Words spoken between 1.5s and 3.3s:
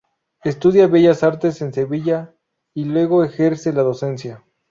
en Sevilla y luego